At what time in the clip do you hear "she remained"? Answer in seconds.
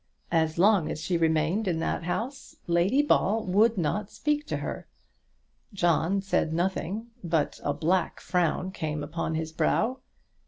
0.99-1.67